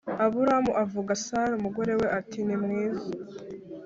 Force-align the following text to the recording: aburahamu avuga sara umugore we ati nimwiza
aburahamu 0.25 0.71
avuga 0.83 1.11
sara 1.25 1.53
umugore 1.59 1.91
we 1.99 2.07
ati 2.19 2.39
nimwiza 2.47 3.07